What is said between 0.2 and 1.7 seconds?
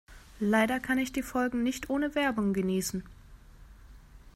Leider kann ich die Folgen